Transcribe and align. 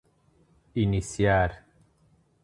Iniciar 0.83 1.61